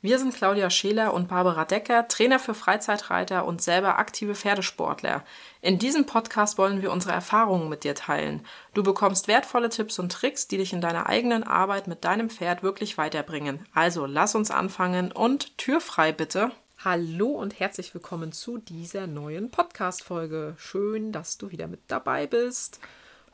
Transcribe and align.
Wir 0.00 0.20
sind 0.20 0.32
Claudia 0.32 0.70
Scheler 0.70 1.12
und 1.12 1.26
Barbara 1.26 1.64
Decker, 1.64 2.06
Trainer 2.06 2.38
für 2.38 2.54
Freizeitreiter 2.54 3.44
und 3.44 3.60
selber 3.60 3.98
aktive 3.98 4.36
Pferdesportler. 4.36 5.24
In 5.60 5.80
diesem 5.80 6.06
Podcast 6.06 6.56
wollen 6.56 6.82
wir 6.82 6.92
unsere 6.92 7.12
Erfahrungen 7.12 7.68
mit 7.68 7.82
dir 7.82 7.96
teilen. 7.96 8.46
Du 8.74 8.84
bekommst 8.84 9.26
wertvolle 9.26 9.70
Tipps 9.70 9.98
und 9.98 10.12
Tricks, 10.12 10.46
die 10.46 10.58
dich 10.58 10.72
in 10.72 10.80
deiner 10.80 11.08
eigenen 11.08 11.42
Arbeit 11.42 11.88
mit 11.88 12.04
deinem 12.04 12.30
Pferd 12.30 12.62
wirklich 12.62 12.96
weiterbringen. 12.96 13.66
Also 13.74 14.06
lass 14.06 14.36
uns 14.36 14.52
anfangen 14.52 15.10
und 15.10 15.58
Tür 15.58 15.80
frei 15.80 16.12
bitte. 16.12 16.52
Hallo 16.84 17.30
und 17.30 17.58
herzlich 17.58 17.92
willkommen 17.92 18.30
zu 18.30 18.58
dieser 18.58 19.08
neuen 19.08 19.50
Podcast-Folge. 19.50 20.54
Schön, 20.58 21.10
dass 21.10 21.38
du 21.38 21.50
wieder 21.50 21.66
mit 21.66 21.80
dabei 21.88 22.28
bist. 22.28 22.78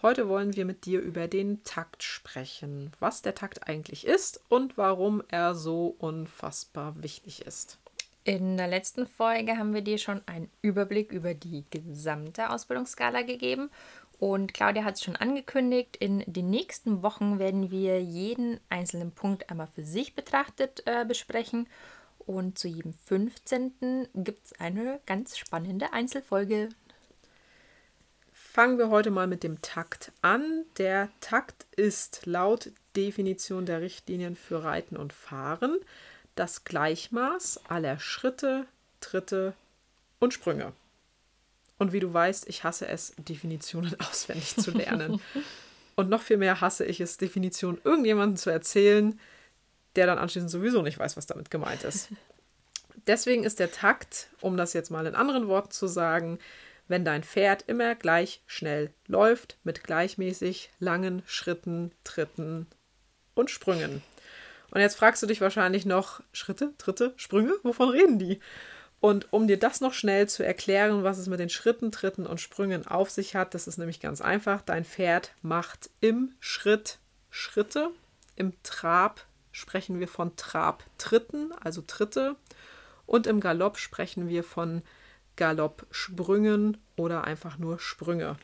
Heute 0.05 0.29
wollen 0.29 0.55
wir 0.55 0.67
mit 0.67 0.85
dir 0.85 1.01
über 1.01 1.29
den 1.29 1.65
Takt 1.65 2.03
sprechen, 2.03 2.93
was 3.01 3.23
der 3.23 3.35
Takt 3.35 3.67
eigentlich 3.71 4.07
ist 4.07 4.39
und 4.51 4.77
warum 4.77 5.23
er 5.29 5.55
so 5.55 5.97
unfassbar 5.99 7.03
wichtig 7.03 7.47
ist. 7.47 7.79
In 8.23 8.59
der 8.59 8.69
letzten 8.69 9.07
Folge 9.07 9.57
haben 9.57 9.73
wir 9.73 9.81
dir 9.81 9.97
schon 9.97 10.21
einen 10.27 10.51
Überblick 10.61 11.11
über 11.11 11.33
die 11.33 11.65
gesamte 11.71 12.51
Ausbildungsskala 12.51 13.23
gegeben 13.23 13.71
und 14.19 14.53
Claudia 14.53 14.85
hat 14.85 14.97
es 14.97 15.03
schon 15.03 15.17
angekündigt, 15.17 15.97
in 15.97 16.23
den 16.27 16.51
nächsten 16.51 17.03
Wochen 17.03 17.39
werden 17.39 17.71
wir 17.71 18.03
jeden 18.03 18.61
einzelnen 18.69 19.11
Punkt 19.11 19.49
einmal 19.49 19.69
für 19.69 19.85
sich 19.85 20.15
betrachtet 20.15 20.83
äh, 20.85 21.07
besprechen 21.07 21.67
und 22.19 22.59
zu 22.59 22.69
jedem 22.69 22.93
15. 22.93 24.09
gibt 24.17 24.45
es 24.45 24.61
eine 24.61 25.01
ganz 25.07 25.39
spannende 25.39 25.95
Einzelfolge 25.95 26.69
Fangen 28.55 28.79
wir 28.79 28.89
heute 28.89 29.11
mal 29.11 29.27
mit 29.27 29.43
dem 29.43 29.61
Takt 29.63 30.13
an. 30.23 30.65
Der 30.79 31.09
Takt 31.21 31.67
ist 31.75 32.25
laut 32.25 32.71
Definition 32.95 33.67
der 33.67 33.81
Richtlinien 33.81 34.37
für 34.37 34.63
Reiten 34.63 34.97
und 34.97 35.13
Fahren 35.13 35.81
das 36.37 36.63
Gleichmaß 36.63 37.63
aller 37.69 37.99
Schritte, 37.99 38.67
Tritte 39.01 39.55
und 40.21 40.33
Sprünge. 40.33 40.73
Und 41.79 41.93
wie 41.93 41.99
du 41.99 42.15
weißt, 42.15 42.49
ich 42.49 42.63
hasse 42.63 42.87
es, 42.87 43.15
Definitionen 43.19 43.99
auswendig 44.09 44.55
zu 44.55 44.71
lernen. 44.71 45.21
und 45.97 46.09
noch 46.09 46.23
viel 46.23 46.37
mehr 46.37 46.61
hasse 46.61 46.85
ich 46.85 47.01
es, 47.01 47.17
Definitionen 47.17 47.81
irgendjemandem 47.83 48.37
zu 48.37 48.51
erzählen, 48.51 49.19
der 49.97 50.07
dann 50.07 50.19
anschließend 50.19 50.53
sowieso 50.53 50.81
nicht 50.83 51.01
weiß, 51.01 51.17
was 51.17 51.27
damit 51.27 51.51
gemeint 51.51 51.83
ist. 51.83 52.11
Deswegen 53.09 53.43
ist 53.43 53.59
der 53.59 53.73
Takt, 53.73 54.29
um 54.41 54.57
das 54.57 54.75
jetzt 54.75 54.93
mal 54.93 55.07
in 55.07 55.17
anderen 55.17 55.49
Worten 55.49 55.73
zu 55.73 55.89
sagen, 55.89 56.39
wenn 56.89 57.05
dein 57.05 57.23
Pferd 57.23 57.65
immer 57.67 57.95
gleich 57.95 58.43
schnell 58.47 58.93
läuft 59.07 59.59
mit 59.65 59.85
gleichmäßig 59.85 60.71
langen 60.79 61.23
Schritten, 61.27 61.93
Tritten 62.05 62.67
und 63.35 63.51
Sprüngen. 63.51 64.03
Und 64.71 64.81
jetzt 64.81 64.97
fragst 64.97 65.23
du 65.23 65.27
dich 65.27 65.41
wahrscheinlich 65.41 65.87
noch, 65.87 66.21
Schritte, 66.33 66.73
Tritte, 66.79 67.15
Sprünge, 67.17 67.55
wovon 67.63 67.91
reden 67.91 68.19
die? 68.19 68.41
Und 69.01 69.33
um 69.33 69.47
dir 69.47 69.59
das 69.59 69.81
noch 69.81 69.93
schnell 69.93 70.29
zu 70.29 70.45
erklären, 70.45 71.05
was 71.05 71.19
es 71.19 71.27
mit 71.27 71.39
den 71.39 71.51
Schritten, 71.51 71.93
Tritten 71.93 72.27
und 72.27 72.41
Sprüngen 72.41 72.87
auf 72.87 73.11
sich 73.11 73.37
hat, 73.37 73.55
das 73.55 73.69
ist 73.69 73.77
nämlich 73.77 74.01
ganz 74.01 74.21
einfach. 74.21 74.63
Dein 74.63 74.85
Pferd 74.85 75.33
macht 75.43 75.91
im 76.01 76.33
Schritt 76.41 76.99
Schritte, 77.31 77.91
im 78.37 78.55
Trab 78.63 79.27
sprechen 79.53 80.01
wir 80.01 80.09
von 80.09 80.37
Trabtritten, 80.37 81.53
also 81.61 81.83
Tritte, 81.83 82.37
und 83.07 83.27
im 83.27 83.41
Galopp 83.41 83.79
sprechen 83.79 84.29
wir 84.29 84.43
von 84.43 84.83
Galoppsprüngen 85.37 86.79
oder 86.97 87.25
einfach 87.25 87.59
nur 87.59 87.79
Sprünge. 87.79 88.37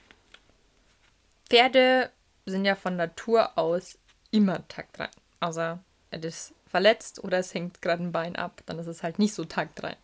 Pferde 1.48 2.10
sind 2.46 2.64
ja 2.64 2.74
von 2.74 2.96
Natur 2.96 3.58
aus 3.58 3.98
immer 4.30 4.66
taktrein. 4.68 5.10
Außer 5.40 5.82
es 6.10 6.24
ist 6.24 6.54
verletzt 6.66 7.22
oder 7.22 7.38
es 7.38 7.52
hängt 7.54 7.82
gerade 7.82 8.02
ein 8.02 8.12
Bein 8.12 8.36
ab, 8.36 8.62
dann 8.66 8.78
ist 8.78 8.86
es 8.86 9.02
halt 9.02 9.18
nicht 9.18 9.34
so 9.34 9.44
taktrein. 9.44 9.96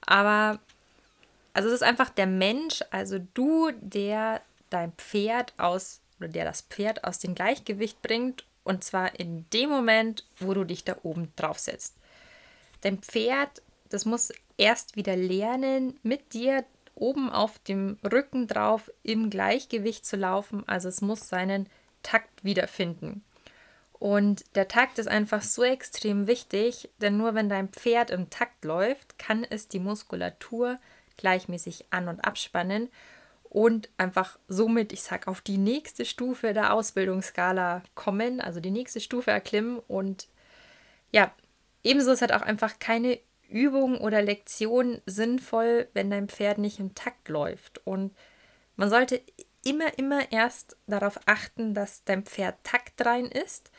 Aber 0.00 0.58
also 1.52 1.68
es 1.68 1.76
ist 1.76 1.82
einfach 1.82 2.10
der 2.10 2.26
Mensch, 2.26 2.82
also 2.90 3.18
du, 3.34 3.70
der 3.80 4.42
dein 4.70 4.92
Pferd 4.92 5.52
aus 5.58 6.00
oder 6.18 6.28
der 6.28 6.44
das 6.44 6.62
Pferd 6.62 7.04
aus 7.04 7.18
dem 7.18 7.34
Gleichgewicht 7.34 8.00
bringt 8.02 8.44
und 8.64 8.84
zwar 8.84 9.18
in 9.18 9.48
dem 9.50 9.70
Moment, 9.70 10.24
wo 10.38 10.54
du 10.54 10.64
dich 10.64 10.84
da 10.84 10.96
oben 11.02 11.32
drauf 11.36 11.58
setzt. 11.58 11.96
Dein 12.82 12.98
Pferd, 12.98 13.62
das 13.88 14.04
muss 14.04 14.32
erst 14.58 14.96
wieder 14.96 15.16
lernen, 15.16 15.98
mit 16.02 16.34
dir 16.34 16.64
oben 16.94 17.30
auf 17.30 17.58
dem 17.60 17.96
Rücken 18.04 18.46
drauf 18.46 18.90
im 19.02 19.30
Gleichgewicht 19.30 20.04
zu 20.04 20.16
laufen. 20.16 20.64
Also 20.66 20.88
es 20.88 21.00
muss 21.00 21.28
seinen 21.28 21.68
Takt 22.02 22.44
wiederfinden. 22.44 23.24
Und 23.92 24.44
der 24.54 24.68
Takt 24.68 24.98
ist 24.98 25.08
einfach 25.08 25.42
so 25.42 25.64
extrem 25.64 26.26
wichtig, 26.26 26.88
denn 27.00 27.16
nur 27.16 27.34
wenn 27.34 27.48
dein 27.48 27.68
Pferd 27.68 28.10
im 28.10 28.30
Takt 28.30 28.64
läuft, 28.64 29.18
kann 29.18 29.44
es 29.48 29.68
die 29.68 29.80
Muskulatur 29.80 30.78
gleichmäßig 31.16 31.86
an- 31.90 32.08
und 32.08 32.20
abspannen 32.20 32.88
und 33.42 33.88
einfach 33.96 34.38
somit, 34.46 34.92
ich 34.92 35.02
sag, 35.02 35.26
auf 35.26 35.40
die 35.40 35.58
nächste 35.58 36.04
Stufe 36.04 36.52
der 36.52 36.74
Ausbildungsskala 36.74 37.82
kommen, 37.94 38.40
also 38.40 38.60
die 38.60 38.70
nächste 38.70 39.00
Stufe 39.00 39.30
erklimmen. 39.30 39.80
Und 39.88 40.28
ja, 41.10 41.32
ebenso 41.82 42.12
ist 42.12 42.20
halt 42.20 42.32
auch 42.32 42.42
einfach 42.42 42.78
keine 42.78 43.18
Übung 43.48 43.98
oder 43.98 44.22
Lektion 44.22 45.00
sinnvoll, 45.06 45.88
wenn 45.94 46.10
dein 46.10 46.28
Pferd 46.28 46.58
nicht 46.58 46.78
im 46.78 46.94
Takt 46.94 47.28
läuft. 47.28 47.80
Und 47.86 48.14
man 48.76 48.90
sollte 48.90 49.20
immer, 49.64 49.98
immer 49.98 50.30
erst 50.32 50.76
darauf 50.86 51.18
achten, 51.26 51.74
dass 51.74 52.04
dein 52.04 52.24
Pferd 52.24 52.56
taktrein 52.62 53.26
ist, 53.26 53.70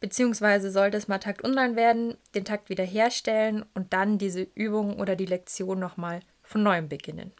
beziehungsweise 0.00 0.70
sollte 0.70 0.96
es 0.96 1.08
mal 1.08 1.18
taktunrein 1.18 1.76
werden, 1.76 2.16
den 2.34 2.44
Takt 2.44 2.68
wiederherstellen 2.68 3.64
und 3.74 3.92
dann 3.92 4.18
diese 4.18 4.46
Übung 4.54 4.98
oder 4.98 5.16
die 5.16 5.26
Lektion 5.26 5.78
nochmal 5.78 6.20
von 6.42 6.62
neuem 6.62 6.88
beginnen. 6.88 7.32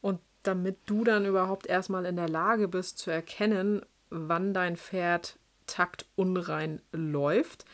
Und 0.00 0.20
damit 0.42 0.78
du 0.86 1.04
dann 1.04 1.26
überhaupt 1.26 1.66
erstmal 1.66 2.06
in 2.06 2.16
der 2.16 2.28
Lage 2.28 2.68
bist 2.68 2.98
zu 2.98 3.10
erkennen, 3.10 3.82
wann 4.10 4.54
dein 4.54 4.76
Pferd 4.76 5.38
taktunrein 5.66 6.80
läuft, 6.92 7.64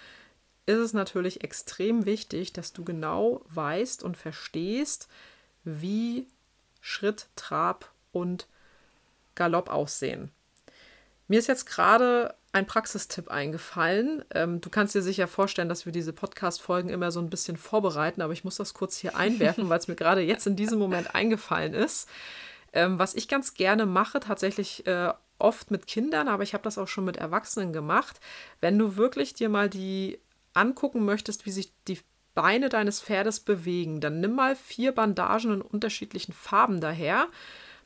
ist 0.68 0.78
es 0.78 0.92
natürlich 0.92 1.42
extrem 1.42 2.04
wichtig, 2.04 2.52
dass 2.52 2.74
du 2.74 2.84
genau 2.84 3.42
weißt 3.48 4.02
und 4.02 4.18
verstehst, 4.18 5.08
wie 5.64 6.26
Schritt, 6.82 7.28
Trab 7.36 7.90
und 8.12 8.46
Galopp 9.34 9.70
aussehen. 9.70 10.30
Mir 11.26 11.38
ist 11.38 11.46
jetzt 11.46 11.64
gerade 11.64 12.34
ein 12.52 12.66
Praxistipp 12.66 13.30
eingefallen. 13.30 14.24
Ähm, 14.30 14.60
du 14.60 14.68
kannst 14.68 14.94
dir 14.94 15.00
sicher 15.00 15.26
vorstellen, 15.26 15.70
dass 15.70 15.86
wir 15.86 15.92
diese 15.92 16.12
Podcast-Folgen 16.12 16.90
immer 16.90 17.12
so 17.12 17.20
ein 17.20 17.30
bisschen 17.30 17.56
vorbereiten, 17.56 18.20
aber 18.20 18.34
ich 18.34 18.44
muss 18.44 18.56
das 18.56 18.74
kurz 18.74 18.98
hier 18.98 19.16
einwerfen, 19.16 19.68
weil 19.70 19.78
es 19.78 19.88
mir 19.88 19.96
gerade 19.96 20.20
jetzt 20.20 20.46
in 20.46 20.56
diesem 20.56 20.78
Moment 20.78 21.14
eingefallen 21.14 21.72
ist. 21.72 22.10
Ähm, 22.74 22.98
was 22.98 23.14
ich 23.14 23.26
ganz 23.26 23.54
gerne 23.54 23.86
mache, 23.86 24.20
tatsächlich 24.20 24.86
äh, 24.86 25.12
oft 25.38 25.70
mit 25.70 25.86
Kindern, 25.86 26.28
aber 26.28 26.42
ich 26.42 26.52
habe 26.52 26.64
das 26.64 26.76
auch 26.76 26.88
schon 26.88 27.06
mit 27.06 27.16
Erwachsenen 27.16 27.72
gemacht. 27.72 28.20
Wenn 28.60 28.78
du 28.78 28.96
wirklich 28.96 29.32
dir 29.32 29.48
mal 29.48 29.70
die 29.70 30.18
angucken 30.58 31.04
möchtest, 31.04 31.46
wie 31.46 31.50
sich 31.50 31.72
die 31.86 31.98
Beine 32.34 32.69
deines 32.69 33.00
Pferdes 33.00 33.41
bewegen, 33.41 34.00
dann 34.00 34.20
nimm 34.20 34.34
mal 34.34 34.54
vier 34.54 34.92
Bandagen 34.92 35.54
in 35.54 35.60
unterschiedlichen 35.60 36.32
Farben 36.32 36.80
daher. 36.80 37.26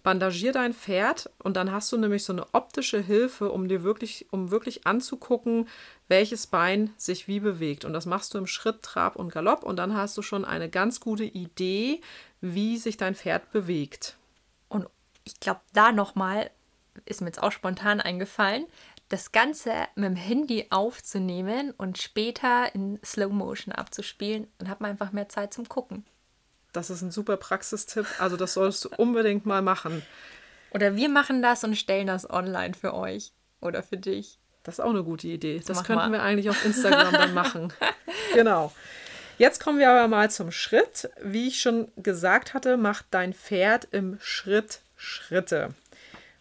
Bandagier 0.02 0.52
dein 0.52 0.74
Pferd 0.74 1.30
und 1.38 1.56
dann 1.56 1.70
hast 1.70 1.92
du 1.92 1.96
nämlich 1.96 2.24
so 2.24 2.32
eine 2.32 2.52
optische 2.52 3.00
Hilfe, 3.00 3.52
um 3.52 3.68
dir 3.68 3.82
wirklich, 3.82 4.26
um 4.30 4.50
wirklich 4.50 4.86
anzugucken, 4.86 5.68
welches 6.08 6.48
Bein 6.48 6.92
sich 6.96 7.28
wie 7.28 7.40
bewegt. 7.40 7.84
Und 7.84 7.92
das 7.92 8.04
machst 8.04 8.34
du 8.34 8.38
im 8.38 8.46
Schritt, 8.48 8.82
Trab 8.82 9.16
und 9.16 9.32
Galopp 9.32 9.62
und 9.62 9.76
dann 9.76 9.96
hast 9.96 10.16
du 10.18 10.22
schon 10.22 10.44
eine 10.44 10.68
ganz 10.68 11.00
gute 11.00 11.24
Idee, 11.24 12.00
wie 12.40 12.78
sich 12.78 12.96
dein 12.96 13.14
Pferd 13.14 13.52
bewegt. 13.52 14.16
Und 14.68 14.86
ich 15.24 15.38
glaube, 15.38 15.60
da 15.72 15.92
nochmal 15.92 16.50
ist 17.06 17.20
mir 17.20 17.28
jetzt 17.28 17.42
auch 17.42 17.52
spontan 17.52 18.00
eingefallen, 18.00 18.66
das 19.12 19.30
Ganze 19.30 19.72
mit 19.94 20.06
dem 20.06 20.16
Handy 20.16 20.66
aufzunehmen 20.70 21.72
und 21.76 21.98
später 21.98 22.74
in 22.74 22.98
Slow 23.04 23.32
Motion 23.32 23.74
abzuspielen, 23.74 24.46
dann 24.56 24.70
hat 24.70 24.80
man 24.80 24.92
einfach 24.92 25.12
mehr 25.12 25.28
Zeit 25.28 25.52
zum 25.52 25.68
Gucken. 25.68 26.06
Das 26.72 26.88
ist 26.88 27.02
ein 27.02 27.10
super 27.10 27.36
Praxistipp. 27.36 28.06
Also 28.18 28.38
das 28.38 28.54
solltest 28.54 28.86
du 28.86 28.88
unbedingt 28.96 29.44
mal 29.44 29.60
machen. 29.60 30.02
Oder 30.70 30.96
wir 30.96 31.10
machen 31.10 31.42
das 31.42 31.62
und 31.62 31.76
stellen 31.76 32.06
das 32.06 32.28
online 32.28 32.72
für 32.72 32.94
euch 32.94 33.32
oder 33.60 33.82
für 33.82 33.98
dich. 33.98 34.38
Das 34.62 34.76
ist 34.76 34.80
auch 34.80 34.90
eine 34.90 35.04
gute 35.04 35.28
Idee. 35.28 35.60
Das 35.66 35.76
Mach 35.76 35.84
könnten 35.84 36.10
mal. 36.10 36.12
wir 36.12 36.22
eigentlich 36.22 36.48
auf 36.48 36.64
Instagram 36.64 37.12
dann 37.12 37.34
machen. 37.34 37.72
Genau. 38.34 38.72
Jetzt 39.36 39.62
kommen 39.62 39.78
wir 39.78 39.90
aber 39.90 40.08
mal 40.08 40.30
zum 40.30 40.52
Schritt. 40.52 41.10
Wie 41.22 41.48
ich 41.48 41.60
schon 41.60 41.92
gesagt 41.96 42.54
hatte, 42.54 42.78
macht 42.78 43.06
dein 43.10 43.34
Pferd 43.34 43.88
im 43.90 44.18
Schritt 44.20 44.80
Schritte. 44.96 45.74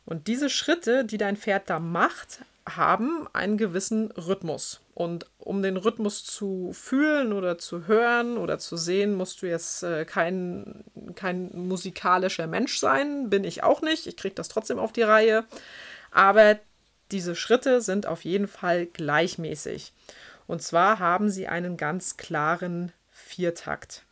Und 0.06 0.28
diese 0.28 0.50
Schritte, 0.50 1.04
die 1.04 1.18
dein 1.18 1.36
Pferd 1.36 1.70
da 1.70 1.80
macht, 1.80 2.40
haben 2.68 3.28
einen 3.34 3.58
gewissen 3.58 4.12
Rhythmus. 4.12 4.82
Und 4.94 5.26
um 5.40 5.64
den 5.64 5.78
Rhythmus 5.78 6.24
zu 6.24 6.72
fühlen 6.74 7.34
oder 7.34 7.58
zu 7.58 7.88
hören 7.88 8.38
oder 8.38 8.60
zu 8.60 8.78
sehen, 8.78 9.16
musst 9.16 9.42
du 9.42 9.48
jetzt 9.48 9.84
äh, 9.84 10.06
kein, 10.06 10.84
kein 11.16 11.50
musikalischer 11.54 12.48
Mensch 12.48 12.78
sein. 12.78 13.30
Bin 13.30 13.44
ich 13.44 13.64
auch 13.64 13.82
nicht. 13.82 14.06
Ich 14.06 14.18
kriege 14.18 14.36
das 14.36 14.48
trotzdem 14.48 14.80
auf 14.80 14.92
die 14.94 15.02
Reihe. 15.02 15.46
Aber 16.12 16.60
diese 17.12 17.36
Schritte 17.36 17.82
sind 17.82 18.06
auf 18.06 18.24
jeden 18.24 18.48
Fall 18.48 18.86
gleichmäßig. 18.86 19.94
Und 20.48 20.62
zwar 20.62 21.00
haben 21.00 21.30
sie 21.30 21.48
einen 21.48 21.78
ganz 21.78 22.18
klaren 22.18 22.92
Viertakt. 23.12 24.04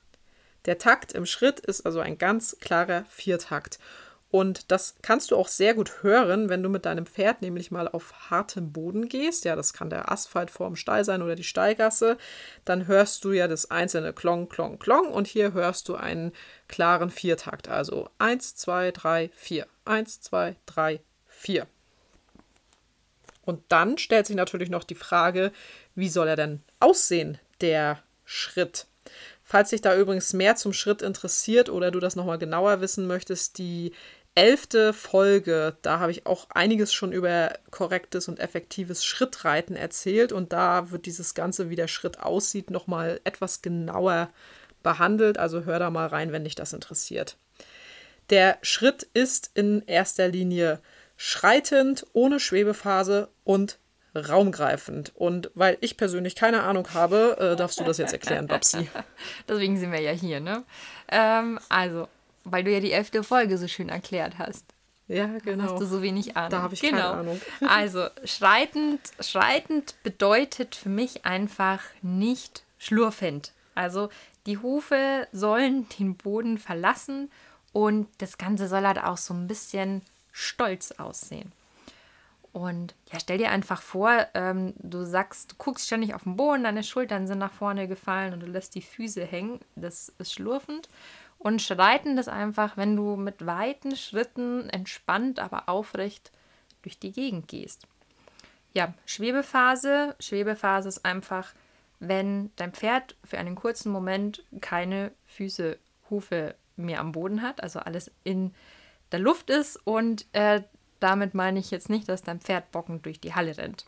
Der 0.66 0.78
Takt 0.78 1.14
im 1.14 1.26
Schritt 1.26 1.60
ist 1.60 1.86
also 1.86 2.00
ein 2.00 2.18
ganz 2.18 2.58
klarer 2.60 3.06
Viertakt. 3.10 3.80
Und 4.32 4.72
das 4.72 4.96
kannst 5.02 5.32
du 5.32 5.36
auch 5.36 5.48
sehr 5.48 5.74
gut 5.74 6.04
hören, 6.04 6.50
wenn 6.50 6.62
du 6.62 6.70
mit 6.70 6.86
deinem 6.86 7.08
Pferd 7.08 7.42
nämlich 7.42 7.72
mal 7.72 7.88
auf 7.88 8.30
hartem 8.30 8.72
Boden 8.72 9.10
gehst. 9.10 9.44
Ja, 9.44 9.56
das 9.56 9.74
kann 9.74 9.90
der 9.90 10.12
Asphalt 10.12 10.52
vorm 10.52 10.76
Stall 10.76 11.04
sein 11.04 11.24
oder 11.24 11.36
die 11.36 11.44
Steigasse. 11.44 12.18
Dann 12.64 12.86
hörst 12.86 13.26
du 13.26 13.32
ja 13.32 13.48
das 13.48 13.72
einzelne 13.72 14.14
Klong, 14.14 14.48
Klong, 14.48 14.78
Klong. 14.78 15.08
Und 15.12 15.26
hier 15.26 15.54
hörst 15.54 15.90
du 15.90 15.96
einen 15.96 16.32
klaren 16.68 17.10
Viertakt. 17.10 17.70
Also 17.70 18.10
1, 18.20 18.56
2, 18.56 18.92
3, 18.92 19.32
4. 19.34 19.66
1, 19.86 20.22
2, 20.22 20.56
3, 20.68 21.00
4. 21.28 21.68
Und 23.46 23.64
dann 23.70 23.98
stellt 23.98 24.28
sich 24.28 24.36
natürlich 24.36 24.70
noch 24.70 24.84
die 24.84 24.94
Frage, 24.94 25.52
wie 25.96 26.10
soll 26.10 26.28
er 26.28 26.36
denn 26.36 26.62
aussehen, 26.80 27.40
der 27.62 28.04
Schritt? 28.26 28.86
Falls 29.44 29.72
dich 29.72 29.82
da 29.82 29.98
übrigens 29.98 30.34
mehr 30.34 30.56
zum 30.56 30.74
Schritt 30.74 31.02
interessiert 31.02 31.70
oder 31.70 31.90
du 31.90 32.00
das 32.00 32.16
nochmal 32.16 32.38
genauer 32.38 32.82
wissen 32.82 33.08
möchtest, 33.08 33.58
die 33.58 33.94
elfte 34.36 34.94
Folge, 34.94 35.78
da 35.82 36.00
habe 36.00 36.12
ich 36.12 36.26
auch 36.26 36.48
einiges 36.52 36.94
schon 36.94 37.12
über 37.12 37.54
korrektes 37.72 38.28
und 38.28 38.40
effektives 38.40 39.04
Schrittreiten 39.04 39.76
erzählt 39.76 40.32
und 40.32 40.54
da 40.54 40.92
wird 40.92 41.06
dieses 41.06 41.34
Ganze, 41.34 41.70
wie 41.70 41.76
der 41.76 41.88
Schritt 41.88 42.20
aussieht, 42.20 42.70
nochmal 42.70 43.20
etwas 43.24 43.62
genauer 43.62 44.30
behandelt. 44.84 45.38
Also 45.38 45.66
hör 45.66 45.80
da 45.80 45.90
mal 45.90 46.08
rein, 46.08 46.32
wenn 46.32 46.44
dich 46.44 46.56
das 46.56 46.74
interessiert. 46.74 47.38
Der 48.30 48.60
Schritt 48.62 49.04
ist 49.14 49.52
in 49.56 49.84
erster 49.88 50.28
Linie 50.28 50.80
schreitend, 51.18 52.06
ohne 52.14 52.40
Schwebephase 52.40 53.30
und 53.44 53.80
raumgreifend. 54.16 55.12
Und 55.16 55.52
weil 55.54 55.78
ich 55.82 55.98
persönlich 55.98 56.36
keine 56.36 56.64
Ahnung 56.64 56.88
habe, 56.94 57.38
äh, 57.40 57.56
darfst 57.56 57.80
du 57.80 57.84
das 57.84 57.98
jetzt 57.98 58.14
erklären, 58.14 58.48
Babsi. 58.48 58.90
Deswegen 59.48 59.78
sind 59.78 59.92
wir 59.92 60.02
ja 60.02 60.12
hier, 60.12 60.40
ne? 60.40 60.64
Ähm, 61.10 61.60
also, 61.70 62.08
weil 62.44 62.64
du 62.64 62.72
ja 62.72 62.80
die 62.80 62.92
elfte 62.92 63.24
Folge 63.24 63.58
so 63.58 63.68
schön 63.68 63.90
erklärt 63.90 64.38
hast. 64.38 64.66
Ja, 65.08 65.28
genau. 65.44 65.64
Hast 65.64 65.82
du 65.82 65.86
so 65.86 66.04
wenig 66.04 66.38
Ahnung. 66.38 66.52
Da 66.52 66.62
habe 66.62 66.76
ich 66.76 66.82
genau. 66.82 66.98
keine 66.98 67.14
Ahnung. 67.14 67.42
also, 67.68 68.08
schreitend, 68.24 69.02
schreitend 69.20 69.96
bedeutet 70.04 70.76
für 70.76 70.90
mich 70.90 71.26
einfach 71.26 71.82
nicht 72.04 72.64
schlurfend. 72.78 73.52
Also, 73.74 74.10
die 74.46 74.60
Hufe 74.60 75.28
sollen 75.32 75.88
den 75.98 76.16
Boden 76.16 76.60
verlassen 76.60 77.32
und 77.74 78.08
das 78.20 78.38
Ganze 78.38 78.68
soll 78.68 78.86
halt 78.86 79.04
auch 79.04 79.18
so 79.18 79.34
ein 79.34 79.48
bisschen 79.48 80.04
stolz 80.32 80.92
aussehen. 80.92 81.52
Und 82.52 82.96
ja, 83.12 83.20
stell 83.20 83.38
dir 83.38 83.52
einfach 83.52 83.82
vor, 83.82 84.28
ähm, 84.34 84.74
du 84.78 85.06
sagst, 85.06 85.52
du 85.52 85.56
guckst 85.58 85.86
ständig 85.86 86.14
auf 86.14 86.24
den 86.24 86.36
Boden, 86.36 86.64
deine 86.64 86.84
Schultern 86.84 87.28
sind 87.28 87.38
nach 87.38 87.52
vorne 87.52 87.88
gefallen 87.88 88.34
und 88.34 88.40
du 88.42 88.48
lässt 88.48 88.74
die 88.76 88.82
Füße 88.82 89.24
hängen. 89.24 89.60
Das 89.76 90.12
ist 90.18 90.34
schlurfend. 90.34 90.90
Und 91.40 91.62
schreiten 91.62 92.18
das 92.18 92.28
einfach, 92.28 92.78
wenn 92.78 92.96
du 92.96 93.16
mit 93.16 93.46
weiten 93.46 93.96
Schritten 93.96 94.70
entspannt, 94.70 95.40
aber 95.40 95.70
aufrecht 95.70 96.32
durch 96.82 97.00
die 97.00 97.14
Gegend 97.14 97.48
gehst. 97.48 97.88
Ja, 98.74 98.94
Schwebephase. 99.06 100.16
Schwebephase 100.20 100.90
ist 100.90 101.06
einfach, 101.06 101.54
wenn 102.00 102.52
dein 102.58 102.74
Pferd 102.74 103.16
für 103.24 103.38
einen 103.38 103.56
kurzen 103.56 103.92
Moment 103.92 104.44
keine 104.62 105.12
Füße, 105.26 105.80
Hufe 106.10 106.56
mehr 106.76 107.00
am 107.00 107.14
Boden 107.14 107.42
hat, 107.42 107.64
also 107.64 107.80
alles 107.80 108.12
in 108.24 108.54
der 109.12 109.20
Luft 109.20 109.50
ist 109.50 109.76
und 109.86 110.26
äh, 110.34 110.62
damit 111.00 111.34
meine 111.34 111.60
ich 111.60 111.72
jetzt 111.72 111.90
nicht, 111.90 112.10
dass 112.10 112.24
dein 112.24 112.42
Pferd 112.42 112.72
bockend 112.72 113.06
durch 113.06 113.20
die 113.20 113.34
Halle 113.34 113.58
rennt. 113.58 113.86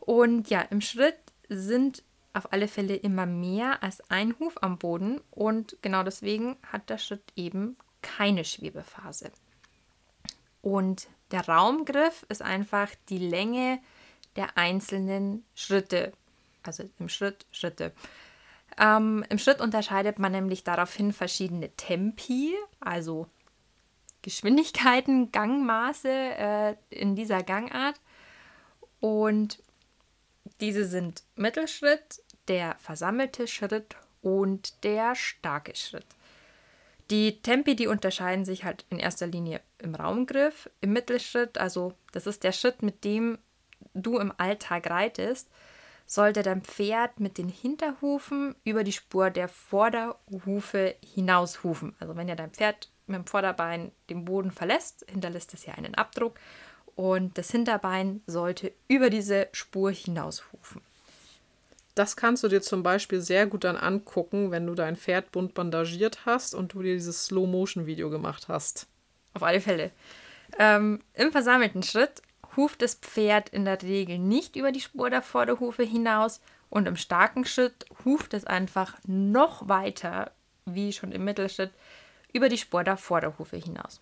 Und 0.00 0.50
ja, 0.50 0.62
im 0.62 0.80
Schritt 0.80 1.18
sind 1.48 2.02
auf 2.34 2.52
alle 2.52 2.68
Fälle 2.68 2.96
immer 2.96 3.26
mehr 3.26 3.82
als 3.82 4.00
ein 4.10 4.34
Huf 4.38 4.62
am 4.62 4.78
Boden 4.78 5.20
und 5.30 5.76
genau 5.82 6.02
deswegen 6.02 6.56
hat 6.70 6.88
der 6.90 6.98
Schritt 6.98 7.32
eben 7.36 7.76
keine 8.00 8.44
Schwebephase. 8.44 9.32
Und 10.60 11.08
der 11.30 11.46
Raumgriff 11.48 12.24
ist 12.28 12.42
einfach 12.42 12.88
die 13.08 13.18
Länge 13.18 13.80
der 14.36 14.56
einzelnen 14.56 15.44
Schritte. 15.54 16.12
Also 16.62 16.88
im 16.98 17.08
Schritt, 17.08 17.46
Schritte. 17.50 17.92
Ähm, 18.78 19.24
Im 19.28 19.38
Schritt 19.38 19.60
unterscheidet 19.60 20.18
man 20.18 20.32
nämlich 20.32 20.64
daraufhin 20.64 21.12
verschiedene 21.12 21.70
Tempi, 21.76 22.54
also 22.80 23.26
Geschwindigkeiten, 24.22 25.32
Gangmaße 25.32 26.08
äh, 26.08 26.76
in 26.88 27.16
dieser 27.16 27.42
Gangart. 27.42 28.00
Und 29.00 29.62
diese 30.62 30.84
sind 30.86 31.24
Mittelschritt, 31.34 32.22
der 32.46 32.76
versammelte 32.78 33.48
Schritt 33.48 33.96
und 34.22 34.84
der 34.84 35.16
starke 35.16 35.74
Schritt. 35.74 36.06
Die 37.10 37.42
Tempi, 37.42 37.74
die 37.74 37.88
unterscheiden 37.88 38.44
sich 38.44 38.64
halt 38.64 38.86
in 38.88 39.00
erster 39.00 39.26
Linie 39.26 39.60
im 39.78 39.96
Raumgriff, 39.96 40.70
im 40.80 40.92
Mittelschritt, 40.92 41.58
also 41.58 41.94
das 42.12 42.28
ist 42.28 42.44
der 42.44 42.52
Schritt, 42.52 42.80
mit 42.80 43.04
dem 43.04 43.38
du 43.92 44.18
im 44.18 44.32
Alltag 44.38 44.88
reitest, 44.88 45.50
sollte 46.06 46.42
dein 46.44 46.62
Pferd 46.62 47.18
mit 47.18 47.38
den 47.38 47.48
Hinterhufen 47.48 48.54
über 48.64 48.84
die 48.84 48.92
Spur 48.92 49.30
der 49.30 49.48
Vorderhufe 49.48 50.94
hinaushufen. 51.14 51.96
Also 51.98 52.16
wenn 52.16 52.28
ja 52.28 52.36
dein 52.36 52.52
Pferd 52.52 52.88
mit 53.06 53.16
dem 53.16 53.26
Vorderbein 53.26 53.90
den 54.10 54.24
Boden 54.24 54.52
verlässt, 54.52 55.04
hinterlässt 55.08 55.54
es 55.54 55.66
ja 55.66 55.74
einen 55.74 55.96
Abdruck 55.96 56.38
und 56.96 57.38
das 57.38 57.50
Hinterbein 57.50 58.22
sollte 58.26 58.72
über 58.88 59.10
diese 59.10 59.48
Spur 59.52 59.90
hinaushufen. 59.90 60.82
Das 61.94 62.16
kannst 62.16 62.42
du 62.42 62.48
dir 62.48 62.62
zum 62.62 62.82
Beispiel 62.82 63.20
sehr 63.20 63.46
gut 63.46 63.64
dann 63.64 63.76
angucken, 63.76 64.50
wenn 64.50 64.66
du 64.66 64.74
dein 64.74 64.96
Pferd 64.96 65.30
bunt 65.30 65.52
bandagiert 65.52 66.24
hast 66.24 66.54
und 66.54 66.72
du 66.72 66.82
dir 66.82 66.94
dieses 66.94 67.26
Slow-Motion-Video 67.26 68.08
gemacht 68.08 68.48
hast. 68.48 68.86
Auf 69.34 69.42
alle 69.42 69.60
Fälle. 69.60 69.90
Ähm, 70.58 71.00
Im 71.14 71.32
versammelten 71.32 71.82
Schritt 71.82 72.22
huft 72.56 72.82
das 72.82 72.94
Pferd 72.94 73.50
in 73.50 73.64
der 73.64 73.80
Regel 73.82 74.18
nicht 74.18 74.56
über 74.56 74.72
die 74.72 74.80
Spur 74.80 75.10
der 75.10 75.22
Vorderhufe 75.22 75.82
hinaus 75.82 76.40
und 76.70 76.86
im 76.86 76.96
starken 76.96 77.44
Schritt 77.44 77.84
huft 78.04 78.32
es 78.32 78.44
einfach 78.44 78.98
noch 79.06 79.68
weiter, 79.68 80.32
wie 80.64 80.92
schon 80.92 81.12
im 81.12 81.24
Mittelschritt, 81.24 81.72
über 82.32 82.48
die 82.48 82.58
Spur 82.58 82.84
der 82.84 82.96
Vorderhufe 82.96 83.58
hinaus. 83.58 84.00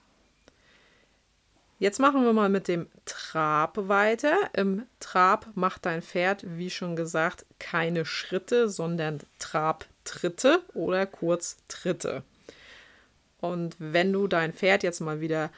Jetzt 1.81 1.99
machen 1.99 2.25
wir 2.25 2.35
mal 2.35 2.51
mit 2.51 2.69
dem 2.69 2.89
Trab 3.07 3.89
weiter. 3.89 4.37
Im 4.53 4.83
Trab 5.01 5.47
macht 5.55 5.87
dein 5.87 6.03
Pferd, 6.03 6.45
wie 6.47 6.69
schon 6.69 6.95
gesagt, 6.95 7.47
keine 7.59 8.05
Schritte, 8.05 8.69
sondern 8.69 9.21
Trabtritte 9.39 10.61
oder 10.75 11.07
kurz 11.07 11.57
Tritte. 11.69 12.23
Und 13.41 13.77
wenn 13.79 14.13
du 14.13 14.27
dein 14.27 14.53
Pferd 14.53 14.83
jetzt 14.83 15.01
mal 15.01 15.23
wieder 15.23 15.49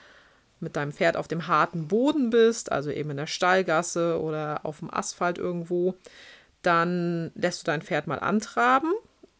mit 0.60 0.76
deinem 0.76 0.92
Pferd 0.92 1.16
auf 1.16 1.26
dem 1.26 1.48
harten 1.48 1.88
Boden 1.88 2.30
bist, 2.30 2.70
also 2.70 2.92
eben 2.92 3.10
in 3.10 3.16
der 3.16 3.26
Stallgasse 3.26 4.20
oder 4.20 4.60
auf 4.62 4.78
dem 4.78 4.94
Asphalt 4.94 5.38
irgendwo, 5.38 5.96
dann 6.62 7.32
lässt 7.34 7.62
du 7.62 7.64
dein 7.64 7.82
Pferd 7.82 8.06
mal 8.06 8.20
antraben 8.20 8.92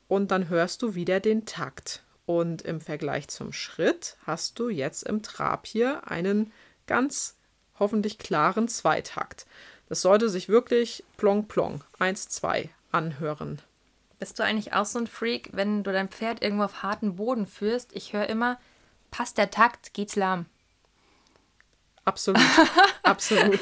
und 0.08 0.32
dann 0.32 0.48
hörst 0.48 0.82
du 0.82 0.96
wieder 0.96 1.20
den 1.20 1.46
Takt. 1.46 2.02
Und 2.26 2.62
im 2.62 2.80
Vergleich 2.80 3.28
zum 3.28 3.52
Schritt 3.52 4.16
hast 4.26 4.58
du 4.58 4.68
jetzt 4.68 5.04
im 5.04 5.22
Trab 5.22 5.66
hier 5.66 6.10
einen 6.10 6.52
ganz 6.92 7.38
hoffentlich 7.78 8.18
klaren 8.18 8.68
Zweitakt. 8.68 9.46
Das 9.88 10.02
sollte 10.02 10.28
sich 10.28 10.50
wirklich 10.50 11.02
plong 11.16 11.48
plong 11.48 11.82
1 11.98 12.28
2 12.28 12.68
anhören. 12.90 13.62
Bist 14.18 14.38
du 14.38 14.42
eigentlich 14.42 14.74
auch 14.74 14.84
so 14.84 14.98
ein 14.98 15.06
Freak, 15.06 15.48
wenn 15.54 15.84
du 15.84 15.90
dein 15.90 16.10
Pferd 16.10 16.42
irgendwo 16.42 16.64
auf 16.64 16.82
harten 16.82 17.16
Boden 17.16 17.46
führst? 17.46 17.94
Ich 17.94 18.12
höre 18.12 18.28
immer, 18.28 18.60
passt 19.10 19.38
der 19.38 19.50
Takt, 19.50 19.94
geht's 19.94 20.16
lahm. 20.16 20.44
Absolut. 22.04 22.42
Absolut. 23.04 23.60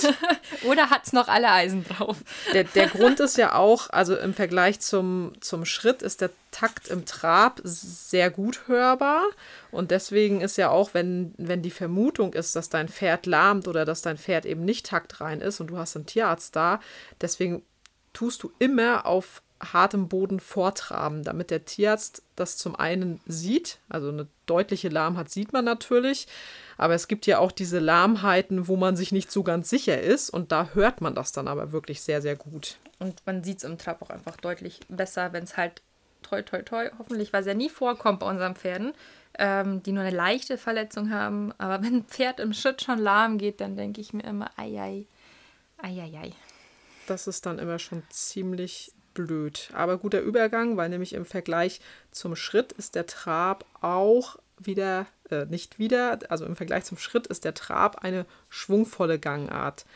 Oder 0.64 0.88
hat 0.88 1.06
es 1.06 1.12
noch 1.12 1.28
alle 1.28 1.50
Eisen 1.50 1.84
drauf? 1.84 2.16
Der, 2.54 2.64
der 2.64 2.86
Grund 2.88 3.20
ist 3.20 3.36
ja 3.36 3.54
auch, 3.54 3.90
also 3.90 4.16
im 4.16 4.32
Vergleich 4.32 4.80
zum, 4.80 5.32
zum 5.40 5.66
Schritt 5.66 6.00
ist 6.00 6.22
der 6.22 6.30
Takt 6.50 6.88
im 6.88 7.04
Trab 7.04 7.60
sehr 7.64 8.30
gut 8.30 8.66
hörbar. 8.66 9.24
Und 9.70 9.90
deswegen 9.90 10.40
ist 10.40 10.56
ja 10.56 10.70
auch, 10.70 10.94
wenn, 10.94 11.34
wenn 11.36 11.60
die 11.60 11.70
Vermutung 11.70 12.32
ist, 12.32 12.56
dass 12.56 12.70
dein 12.70 12.88
Pferd 12.88 13.26
lahmt 13.26 13.68
oder 13.68 13.84
dass 13.84 14.00
dein 14.00 14.16
Pferd 14.16 14.46
eben 14.46 14.64
nicht 14.64 14.86
taktrein 14.86 15.42
ist 15.42 15.60
und 15.60 15.68
du 15.68 15.76
hast 15.76 15.96
einen 15.96 16.06
Tierarzt 16.06 16.56
da, 16.56 16.80
deswegen 17.20 17.62
tust 18.14 18.42
du 18.42 18.52
immer 18.58 19.04
auf 19.06 19.42
hartem 19.60 20.08
Boden 20.08 20.40
vortraben, 20.40 21.22
damit 21.22 21.50
der 21.50 21.64
Tierarzt 21.64 22.22
das 22.36 22.56
zum 22.56 22.76
einen 22.76 23.20
sieht. 23.26 23.78
Also 23.88 24.08
eine 24.08 24.26
deutliche 24.46 24.88
Lahmheit 24.88 25.30
sieht 25.30 25.52
man 25.52 25.64
natürlich, 25.64 26.26
aber 26.78 26.94
es 26.94 27.08
gibt 27.08 27.26
ja 27.26 27.38
auch 27.38 27.52
diese 27.52 27.78
Lahmheiten, 27.78 28.68
wo 28.68 28.76
man 28.76 28.96
sich 28.96 29.12
nicht 29.12 29.30
so 29.30 29.42
ganz 29.42 29.68
sicher 29.68 30.00
ist 30.00 30.30
und 30.30 30.52
da 30.52 30.70
hört 30.74 31.00
man 31.00 31.14
das 31.14 31.32
dann 31.32 31.48
aber 31.48 31.72
wirklich 31.72 32.00
sehr, 32.00 32.22
sehr 32.22 32.36
gut. 32.36 32.78
Und 32.98 33.24
man 33.26 33.44
sieht 33.44 33.58
es 33.58 33.64
im 33.64 33.78
Trab 33.78 34.02
auch 34.02 34.10
einfach 34.10 34.36
deutlich 34.36 34.80
besser, 34.88 35.32
wenn 35.32 35.44
es 35.44 35.56
halt 35.56 35.82
toi, 36.22 36.42
toi, 36.42 36.62
toi, 36.62 36.90
hoffentlich, 36.98 37.32
was 37.32 37.46
ja 37.46 37.54
nie 37.54 37.70
vorkommt 37.70 38.20
bei 38.20 38.28
unseren 38.28 38.54
Pferden, 38.54 38.92
ähm, 39.38 39.82
die 39.82 39.92
nur 39.92 40.04
eine 40.04 40.16
leichte 40.16 40.58
Verletzung 40.58 41.10
haben. 41.10 41.52
Aber 41.58 41.82
wenn 41.82 41.96
ein 41.96 42.04
Pferd 42.04 42.40
im 42.40 42.52
Schritt 42.52 42.82
schon 42.82 42.98
lahm 42.98 43.38
geht, 43.38 43.60
dann 43.60 43.76
denke 43.76 44.00
ich 44.00 44.12
mir 44.12 44.24
immer, 44.24 44.50
ei, 44.56 44.80
ei, 44.80 45.06
ei, 45.78 46.00
ei, 46.00 46.18
ei. 46.18 46.32
Das 47.06 47.26
ist 47.26 47.46
dann 47.46 47.58
immer 47.58 47.78
schon 47.78 48.02
ziemlich 48.10 48.92
blöd. 49.14 49.70
Aber 49.74 49.98
guter 49.98 50.20
Übergang, 50.20 50.76
weil 50.76 50.88
nämlich 50.88 51.12
im 51.12 51.24
Vergleich 51.24 51.80
zum 52.10 52.36
Schritt 52.36 52.72
ist 52.72 52.94
der 52.94 53.06
Trab 53.06 53.64
auch 53.80 54.38
wieder, 54.58 55.06
äh, 55.30 55.46
nicht 55.46 55.78
wieder, 55.78 56.18
also 56.28 56.44
im 56.44 56.56
Vergleich 56.56 56.84
zum 56.84 56.98
Schritt 56.98 57.26
ist 57.26 57.44
der 57.44 57.54
Trab 57.54 58.04
eine 58.04 58.26
schwungvolle 58.48 59.18
Gangart, 59.18 59.86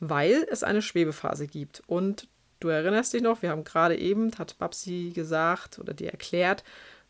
weil 0.00 0.46
es 0.50 0.62
eine 0.62 0.82
Schwebephase 0.82 1.46
gibt. 1.46 1.82
Und 1.86 2.28
du 2.60 2.68
erinnerst 2.68 3.12
dich 3.12 3.22
noch, 3.22 3.42
wir 3.42 3.50
haben 3.50 3.64
gerade 3.64 3.96
eben, 3.96 4.36
hat 4.38 4.58
Babsi 4.58 5.12
gesagt 5.14 5.78
oder 5.78 5.94
dir 5.94 6.10
erklärt, 6.10 6.64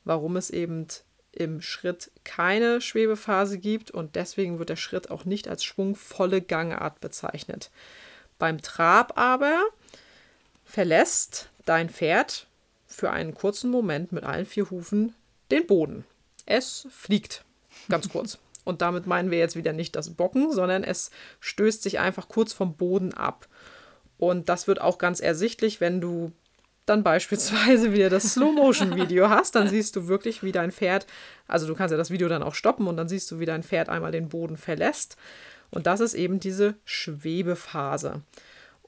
warum 0.04 0.36
es 0.36 0.50
eben 0.50 0.86
im 1.32 1.62
Schritt 1.62 2.10
keine 2.24 2.80
Schwebephase 2.80 3.58
gibt 3.58 3.90
und 3.90 4.16
deswegen 4.16 4.58
wird 4.58 4.68
der 4.68 4.76
Schritt 4.76 5.10
auch 5.10 5.24
nicht 5.24 5.48
als 5.48 5.64
schwungvolle 5.64 6.42
Gangart 6.42 7.00
bezeichnet. 7.00 7.70
Beim 8.38 8.60
Trab 8.60 9.18
aber 9.18 9.62
verlässt 10.72 11.50
dein 11.66 11.90
Pferd 11.90 12.46
für 12.86 13.10
einen 13.10 13.34
kurzen 13.34 13.70
Moment 13.70 14.10
mit 14.10 14.24
allen 14.24 14.46
vier 14.46 14.70
Hufen 14.70 15.14
den 15.50 15.66
Boden. 15.66 16.06
Es 16.46 16.86
fliegt, 16.90 17.44
ganz 17.90 18.08
kurz. 18.08 18.38
Und 18.64 18.80
damit 18.80 19.06
meinen 19.06 19.30
wir 19.30 19.38
jetzt 19.38 19.56
wieder 19.56 19.74
nicht 19.74 19.94
das 19.96 20.14
Bocken, 20.14 20.50
sondern 20.50 20.82
es 20.82 21.10
stößt 21.40 21.82
sich 21.82 21.98
einfach 21.98 22.28
kurz 22.28 22.54
vom 22.54 22.76
Boden 22.76 23.12
ab. 23.12 23.48
Und 24.16 24.48
das 24.48 24.66
wird 24.66 24.80
auch 24.80 24.96
ganz 24.96 25.20
ersichtlich, 25.20 25.82
wenn 25.82 26.00
du 26.00 26.32
dann 26.86 27.02
beispielsweise 27.02 27.92
wieder 27.92 28.08
das 28.08 28.32
Slow-Motion-Video 28.32 29.28
hast, 29.28 29.54
dann 29.56 29.68
siehst 29.68 29.94
du 29.96 30.06
wirklich, 30.08 30.42
wie 30.42 30.52
dein 30.52 30.72
Pferd, 30.72 31.06
also 31.48 31.66
du 31.66 31.74
kannst 31.74 31.90
ja 31.92 31.98
das 31.98 32.10
Video 32.10 32.28
dann 32.28 32.42
auch 32.42 32.54
stoppen 32.54 32.86
und 32.86 32.96
dann 32.96 33.08
siehst 33.08 33.30
du, 33.30 33.40
wie 33.40 33.46
dein 33.46 33.62
Pferd 33.62 33.90
einmal 33.90 34.12
den 34.12 34.30
Boden 34.30 34.56
verlässt. 34.56 35.16
Und 35.70 35.86
das 35.86 36.00
ist 36.00 36.14
eben 36.14 36.40
diese 36.40 36.76
Schwebephase. 36.84 38.22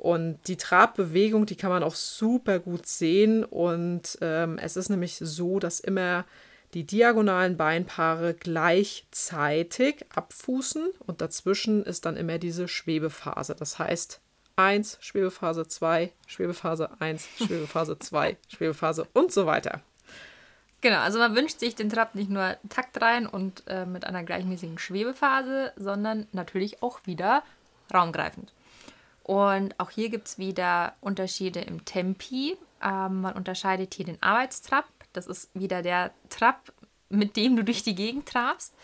Und 0.04 0.48
die 0.48 0.58
Trabbewegung, 0.58 1.46
die 1.46 1.56
kann 1.56 1.70
man 1.70 1.82
auch 1.82 1.94
super 1.94 2.58
gut 2.58 2.86
sehen. 2.86 3.42
Und 3.42 4.18
ähm, 4.20 4.58
es 4.58 4.76
ist 4.76 4.90
nämlich 4.90 5.16
so, 5.16 5.58
dass 5.58 5.80
immer 5.80 6.26
die 6.74 6.84
diagonalen 6.84 7.56
Beinpaare 7.56 8.34
gleichzeitig 8.34 10.04
abfußen 10.14 10.90
und 11.06 11.22
dazwischen 11.22 11.84
ist 11.84 12.04
dann 12.04 12.18
immer 12.18 12.36
diese 12.36 12.68
Schwebephase. 12.68 13.54
Das 13.54 13.78
heißt 13.78 14.20
1, 14.56 14.98
Schwebephase 15.00 15.68
2, 15.68 16.12
Schwebephase 16.26 16.90
1, 16.98 17.26
Schwebephase 17.38 17.98
2, 17.98 18.36
Schwebephase 18.48 19.06
und 19.14 19.32
so 19.32 19.46
weiter. 19.46 19.80
Genau, 20.82 20.98
also 20.98 21.18
man 21.18 21.34
wünscht 21.34 21.60
sich 21.60 21.76
den 21.76 21.88
Trab 21.88 22.14
nicht 22.14 22.28
nur 22.28 22.58
taktrein 22.68 23.26
und 23.26 23.62
äh, 23.68 23.86
mit 23.86 24.04
einer 24.04 24.22
gleichmäßigen 24.22 24.78
Schwebephase, 24.78 25.72
sondern 25.76 26.26
natürlich 26.32 26.82
auch 26.82 27.00
wieder 27.06 27.42
raumgreifend. 27.90 28.52
Und 29.24 29.80
auch 29.80 29.90
hier 29.90 30.10
gibt 30.10 30.28
es 30.28 30.38
wieder 30.38 30.94
Unterschiede 31.00 31.60
im 31.60 31.84
Tempi. 31.84 32.56
Ähm, 32.82 33.22
man 33.22 33.34
unterscheidet 33.34 33.94
hier 33.94 34.04
den 34.04 34.22
Arbeitstrab. 34.22 34.84
Das 35.14 35.26
ist 35.26 35.50
wieder 35.54 35.80
der 35.82 36.12
Trab, 36.28 36.72
mit 37.08 37.36
dem 37.36 37.56
du 37.56 37.64
durch 37.64 37.82
die 37.82 37.94
Gegend 37.94 38.28
trabst. 38.28 38.74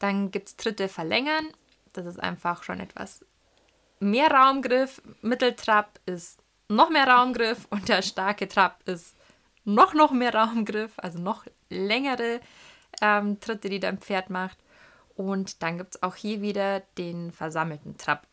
Dann 0.00 0.32
gibt 0.32 0.48
es 0.48 0.56
Tritte 0.56 0.88
verlängern. 0.88 1.46
Das 1.92 2.04
ist 2.04 2.20
einfach 2.20 2.64
schon 2.64 2.80
etwas 2.80 3.24
mehr 4.00 4.28
Raumgriff. 4.28 5.00
Mitteltrab 5.22 6.00
ist 6.04 6.42
noch 6.68 6.90
mehr 6.90 7.06
Raumgriff 7.06 7.68
und 7.70 7.88
der 7.88 8.02
starke 8.02 8.48
Trab 8.48 8.80
ist 8.86 9.14
noch, 9.64 9.94
noch 9.94 10.10
mehr 10.10 10.34
Raumgriff, 10.34 10.94
also 10.96 11.20
noch 11.20 11.44
längere 11.70 12.40
ähm, 13.00 13.38
Tritte, 13.38 13.68
die 13.68 13.80
dein 13.80 13.98
Pferd 13.98 14.30
macht. 14.30 14.58
Und 15.14 15.62
dann 15.62 15.78
gibt 15.78 15.94
es 15.94 16.02
auch 16.02 16.16
hier 16.16 16.42
wieder 16.42 16.80
den 16.98 17.30
versammelten 17.30 17.96
Trab. 17.96 18.26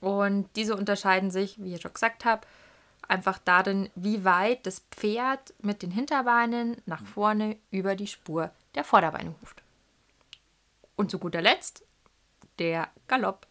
Und 0.00 0.48
diese 0.56 0.76
unterscheiden 0.76 1.30
sich, 1.30 1.62
wie 1.62 1.74
ich 1.74 1.80
schon 1.80 1.92
gesagt 1.92 2.24
habe, 2.24 2.46
einfach 3.08 3.38
darin, 3.38 3.90
wie 3.94 4.24
weit 4.24 4.66
das 4.66 4.80
Pferd 4.90 5.54
mit 5.60 5.82
den 5.82 5.90
Hinterbeinen 5.90 6.76
nach 6.86 7.04
vorne 7.04 7.56
über 7.70 7.96
die 7.96 8.06
Spur 8.06 8.50
der 8.74 8.84
Vorderbeine 8.84 9.34
ruft. 9.40 9.62
Und 10.96 11.10
zu 11.10 11.18
guter 11.18 11.40
Letzt 11.40 11.84
der 12.58 12.88
Galopp. 13.06 13.46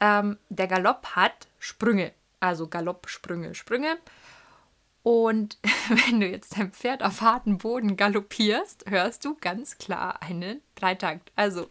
Ähm, 0.00 0.38
der 0.48 0.66
Galopp 0.66 1.06
hat 1.14 1.48
Sprünge, 1.58 2.12
also 2.40 2.68
Galopp, 2.68 3.08
Sprünge, 3.08 3.54
Sprünge. 3.54 3.98
Und 5.02 5.58
wenn 5.88 6.20
du 6.20 6.28
jetzt 6.28 6.58
dein 6.58 6.72
Pferd 6.72 7.02
auf 7.02 7.20
harten 7.20 7.58
Boden 7.58 7.96
galoppierst, 7.96 8.84
hörst 8.88 9.24
du 9.24 9.36
ganz 9.40 9.78
klar 9.78 10.22
einen 10.22 10.60
Dreitakt. 10.74 11.32
Also 11.36 11.68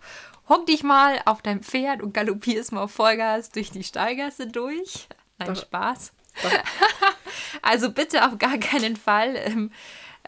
hock 0.48 0.65
dich 0.65 0.83
mal 0.83 1.21
auf 1.25 1.41
dein 1.41 1.62
Pferd 1.62 2.01
und 2.01 2.13
galoppierst 2.13 2.71
mal 2.71 2.83
auf 2.83 2.91
Vollgas 2.91 3.51
durch 3.51 3.71
die 3.71 3.83
Steigasse 3.83 4.48
durch. 4.48 5.07
Nein, 5.38 5.55
Spaß. 5.55 6.13
also 7.62 7.91
bitte 7.91 8.25
auf 8.25 8.38
gar 8.38 8.57
keinen 8.57 8.95
Fall 8.95 9.36
ähm, 9.36 9.71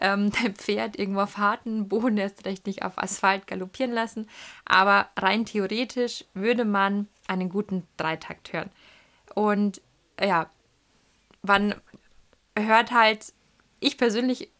ähm, 0.00 0.30
dein 0.32 0.54
Pferd 0.54 0.98
irgendwo 0.98 1.20
auf 1.20 1.38
harten 1.38 1.88
Boden, 1.88 2.18
erst 2.18 2.44
recht 2.44 2.66
nicht 2.66 2.82
auf 2.84 2.98
Asphalt 2.98 3.46
galoppieren 3.46 3.92
lassen. 3.92 4.28
Aber 4.64 5.08
rein 5.16 5.44
theoretisch 5.44 6.24
würde 6.34 6.64
man 6.64 7.08
einen 7.26 7.48
guten 7.48 7.86
Dreitakt 7.96 8.52
hören. 8.52 8.70
Und 9.34 9.80
ja, 10.20 10.50
man 11.42 11.74
hört 12.56 12.92
halt, 12.92 13.32
ich 13.80 13.98
persönlich 13.98 14.50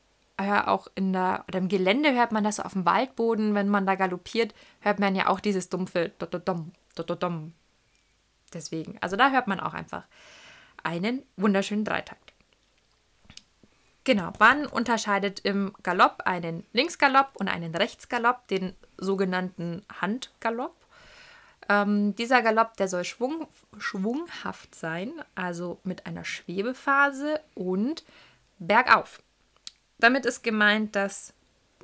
höre 0.40 0.68
auch 0.68 0.88
in 0.94 1.12
der, 1.12 1.44
oder 1.48 1.58
im 1.58 1.68
Gelände 1.68 2.12
hört 2.14 2.32
man 2.32 2.44
das 2.44 2.56
so 2.56 2.62
auf 2.62 2.72
dem 2.72 2.84
Waldboden, 2.84 3.54
wenn 3.54 3.68
man 3.68 3.86
da 3.86 3.94
galoppiert, 3.94 4.54
hört 4.80 4.98
man 4.98 5.14
ja 5.14 5.28
auch 5.28 5.40
dieses 5.40 5.68
dumpfe 5.68 6.10
Dododom, 6.18 6.72
Dododom. 6.94 7.52
Deswegen, 8.52 8.98
also 9.00 9.16
da 9.16 9.30
hört 9.30 9.46
man 9.46 9.60
auch 9.60 9.74
einfach 9.74 10.04
einen 10.82 11.22
wunderschönen 11.36 11.84
Dreitakt. 11.84 12.32
Genau, 14.04 14.32
man 14.40 14.66
unterscheidet 14.66 15.40
im 15.40 15.72
Galopp 15.82 16.22
einen 16.24 16.66
Linksgalopp 16.72 17.36
und 17.36 17.48
einen 17.48 17.74
Rechtsgalopp, 17.74 18.48
den 18.48 18.74
sogenannten 18.98 19.82
Handgalopp. 20.00 20.74
Ähm, 21.68 22.14
dieser 22.16 22.42
Galopp, 22.42 22.76
der 22.76 22.88
soll 22.88 23.04
schwung, 23.04 23.46
schwunghaft 23.78 24.74
sein, 24.74 25.12
also 25.34 25.78
mit 25.84 26.06
einer 26.06 26.24
Schwebephase 26.24 27.40
und 27.54 28.04
bergauf. 28.58 29.22
Damit 29.98 30.26
ist 30.26 30.42
gemeint, 30.42 30.96
dass, 30.96 31.32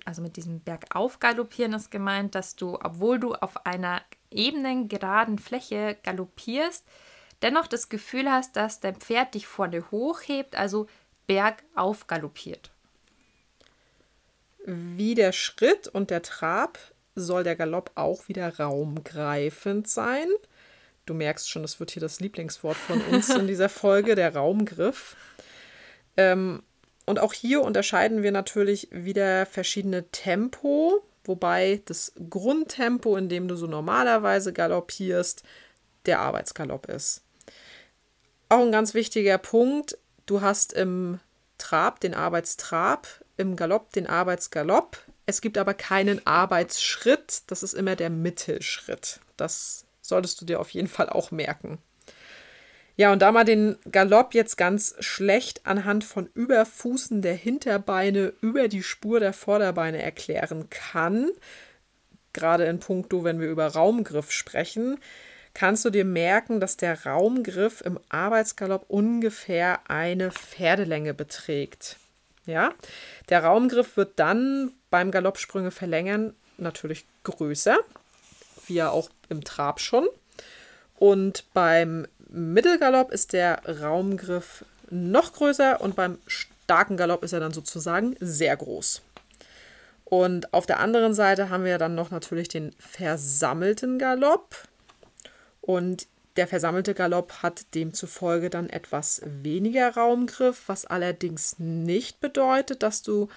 also 0.04 0.22
mit 0.22 0.36
diesem 0.36 0.60
Bergauf 0.60 1.20
galoppieren 1.20 1.74
ist 1.74 1.90
gemeint, 1.90 2.34
dass 2.34 2.56
du, 2.56 2.74
obwohl 2.82 3.20
du 3.20 3.34
auf 3.34 3.64
einer 3.66 4.02
ebenen, 4.30 4.88
geraden 4.88 5.38
Fläche 5.38 5.96
galoppierst, 6.02 6.84
dennoch 7.42 7.66
das 7.66 7.88
Gefühl 7.88 8.30
hast, 8.30 8.56
dass 8.56 8.80
dein 8.80 8.96
Pferd 8.96 9.34
dich 9.34 9.46
vorne 9.46 9.90
hochhebt, 9.90 10.56
also 10.56 10.88
bergauf 11.26 12.06
galoppiert. 12.06 12.70
Wie 14.64 15.14
der 15.14 15.32
Schritt 15.32 15.86
und 15.88 16.10
der 16.10 16.22
Trab 16.22 16.78
soll 17.20 17.44
der 17.44 17.56
Galopp 17.56 17.92
auch 17.94 18.28
wieder 18.28 18.58
raumgreifend 18.58 19.88
sein. 19.88 20.28
Du 21.06 21.14
merkst 21.14 21.48
schon, 21.48 21.62
das 21.62 21.80
wird 21.80 21.90
hier 21.90 22.00
das 22.00 22.20
Lieblingswort 22.20 22.76
von 22.76 23.00
uns 23.00 23.30
in 23.30 23.46
dieser 23.48 23.68
Folge, 23.68 24.14
der 24.14 24.34
Raumgriff. 24.34 25.16
Ähm, 26.16 26.62
und 27.06 27.18
auch 27.18 27.32
hier 27.32 27.62
unterscheiden 27.62 28.22
wir 28.22 28.32
natürlich 28.32 28.88
wieder 28.90 29.46
verschiedene 29.46 30.10
Tempo, 30.10 31.02
wobei 31.24 31.80
das 31.86 32.12
Grundtempo, 32.28 33.16
in 33.16 33.30
dem 33.30 33.48
du 33.48 33.56
so 33.56 33.66
normalerweise 33.66 34.52
galoppierst, 34.52 35.42
der 36.04 36.20
Arbeitsgalopp 36.20 36.86
ist. 36.88 37.22
Auch 38.50 38.60
ein 38.60 38.72
ganz 38.72 38.94
wichtiger 38.94 39.38
Punkt, 39.38 39.96
du 40.26 40.40
hast 40.40 40.72
im 40.72 41.20
Trab 41.58 42.00
den 42.00 42.14
Arbeitstrab, 42.14 43.06
im 43.36 43.56
Galopp 43.56 43.92
den 43.92 44.06
Arbeitsgalopp. 44.06 44.98
Es 45.28 45.42
gibt 45.42 45.58
aber 45.58 45.74
keinen 45.74 46.26
Arbeitsschritt, 46.26 47.42
das 47.48 47.62
ist 47.62 47.74
immer 47.74 47.96
der 47.96 48.08
Mittelschritt. 48.08 49.20
Das 49.36 49.84
solltest 50.00 50.40
du 50.40 50.46
dir 50.46 50.58
auf 50.58 50.70
jeden 50.70 50.88
Fall 50.88 51.10
auch 51.10 51.30
merken. 51.30 51.76
Ja, 52.96 53.12
und 53.12 53.20
da 53.20 53.30
man 53.30 53.44
den 53.44 53.76
Galopp 53.92 54.32
jetzt 54.32 54.56
ganz 54.56 54.94
schlecht 55.00 55.66
anhand 55.66 56.04
von 56.04 56.30
Überfußen 56.32 57.20
der 57.20 57.34
Hinterbeine 57.34 58.32
über 58.40 58.68
die 58.68 58.82
Spur 58.82 59.20
der 59.20 59.34
Vorderbeine 59.34 60.00
erklären 60.00 60.70
kann, 60.70 61.30
gerade 62.32 62.64
in 62.64 62.80
puncto, 62.80 63.22
wenn 63.22 63.38
wir 63.38 63.48
über 63.48 63.66
Raumgriff 63.66 64.32
sprechen, 64.32 64.98
kannst 65.52 65.84
du 65.84 65.90
dir 65.90 66.06
merken, 66.06 66.58
dass 66.58 66.78
der 66.78 67.04
Raumgriff 67.04 67.82
im 67.82 68.00
Arbeitsgalopp 68.08 68.86
ungefähr 68.88 69.90
eine 69.90 70.30
Pferdelänge 70.30 71.12
beträgt. 71.12 71.98
Ja? 72.48 72.72
Der 73.28 73.44
Raumgriff 73.44 73.96
wird 73.96 74.18
dann 74.18 74.72
beim 74.90 75.10
Galoppsprünge 75.10 75.70
verlängern 75.70 76.34
natürlich 76.56 77.04
größer, 77.22 77.76
wie 78.66 78.74
ja 78.74 78.90
auch 78.90 79.10
im 79.28 79.44
Trab 79.44 79.80
schon. 79.80 80.08
Und 80.96 81.44
beim 81.52 82.08
Mittelgalopp 82.28 83.12
ist 83.12 83.34
der 83.34 83.62
Raumgriff 83.82 84.64
noch 84.90 85.34
größer 85.34 85.80
und 85.80 85.94
beim 85.94 86.18
starken 86.26 86.96
Galopp 86.96 87.22
ist 87.22 87.34
er 87.34 87.40
dann 87.40 87.52
sozusagen 87.52 88.16
sehr 88.18 88.56
groß. 88.56 89.02
Und 90.04 90.54
auf 90.54 90.64
der 90.64 90.80
anderen 90.80 91.12
Seite 91.12 91.50
haben 91.50 91.64
wir 91.64 91.76
dann 91.76 91.94
noch 91.94 92.10
natürlich 92.10 92.48
den 92.48 92.72
versammelten 92.78 93.98
Galopp. 93.98 94.56
Und 95.60 96.06
der 96.38 96.46
versammelte 96.46 96.94
Galopp 96.94 97.42
hat 97.42 97.74
demzufolge 97.74 98.48
dann 98.48 98.70
etwas 98.70 99.20
weniger 99.24 99.92
Raumgriff, 99.94 100.68
was 100.68 100.86
allerdings 100.86 101.58
nicht 101.58 102.20
bedeutet, 102.20 102.84
dass 102.84 103.02
du 103.02 103.28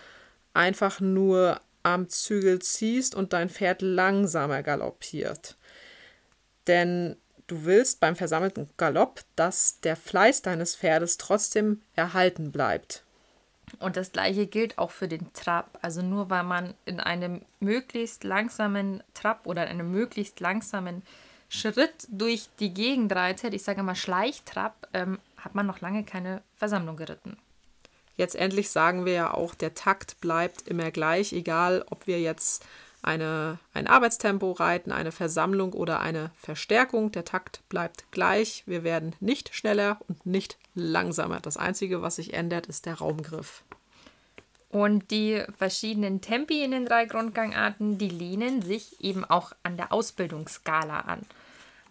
einfach 0.53 1.00
nur 1.00 1.60
am 1.81 2.10
Zügel 2.10 2.60
ziehst 2.60 3.15
und 3.15 3.34
dein 3.34 3.50
Pferd 3.50 3.81
langsamer 3.81 4.62
galoppiert. 4.62 5.58
Denn 6.67 7.15
du 7.48 7.65
willst 7.65 8.01
beim 8.01 8.15
versammelten 8.15 8.70
Galopp, 8.77 9.22
dass 9.36 9.79
der 9.79 9.96
Fleiß 9.96 10.43
deines 10.43 10.75
Pferdes 10.75 11.17
trotzdem 11.17 11.81
erhalten 11.96 12.51
bleibt. 12.51 13.03
Und 13.79 13.98
das 13.98 14.12
gleiche 14.12 14.46
gilt 14.46 14.77
auch 14.77 14.91
für 14.91 15.08
den 15.08 15.34
Trab. 15.34 15.79
Also 15.81 16.03
nur 16.03 16.29
weil 16.29 16.43
man 16.43 16.75
in 16.86 17.00
einem 17.00 17.41
möglichst 17.60 18.24
langsamen 18.24 19.01
Trab 19.15 19.48
oder 19.48 19.63
einem 19.63 19.91
möglichst 19.91 20.39
langsamen 20.39 21.01
Schritt 21.53 22.08
durch 22.10 22.48
die 22.62 22.74
Gegend 22.74 23.13
reitet, 23.13 23.53
ich 23.53 23.63
sage 23.63 23.84
mal 23.84 23.93
Schleichtrab, 23.93 24.88
ähm, 24.93 25.20
hat 25.36 25.53
man 25.53 25.67
noch 25.67 25.81
lange 25.81 26.05
keine 26.05 26.41
Versammlung 26.55 26.96
geritten. 26.96 27.36
Jetzt 28.15 28.36
endlich 28.36 28.70
sagen 28.70 29.03
wir 29.03 29.12
ja 29.12 29.34
auch, 29.34 29.53
der 29.53 29.74
Takt 29.74 30.22
bleibt 30.22 30.70
immer 30.70 30.91
gleich, 30.91 31.34
egal 31.34 31.84
ob 31.89 32.08
wir 32.08 32.22
jetzt 32.22 32.65
eine, 33.01 33.60
ein 33.74 33.88
Arbeitstempo 33.88 34.53
reiten, 34.53 34.93
eine 34.93 35.12
Versammlung 35.12 35.74
oder 35.74 36.00
eine 36.00 36.31
Verstärkung. 36.38 37.12
Der 37.12 37.25
Takt 37.25 37.67
bleibt 37.67 38.10
gleich. 38.12 38.63
Wir 38.65 38.86
werden 38.86 39.13
nicht 39.20 39.53
schneller 39.53 39.98
und 40.08 40.25
nicht 40.25 40.58
langsamer. 40.74 41.41
Das 41.41 41.58
Einzige, 41.58 42.01
was 42.01 42.15
sich 42.15 42.34
ändert, 42.34 42.67
ist 42.67 42.86
der 42.86 42.96
Raumgriff. 42.96 43.63
Und 44.72 45.12
die 45.12 45.44
verschiedenen 45.58 46.22
Tempi 46.22 46.63
in 46.63 46.72
den 46.72 46.86
drei 46.86 47.06
Grundgangarten, 47.06 47.98
die 47.98 48.08
lehnen 48.08 48.62
sich 48.62 49.04
eben 49.04 49.25
auch 49.25 49.51
an 49.63 49.75
der 49.75 49.92
Ausbildungsskala 49.92 51.01
an. 51.01 51.25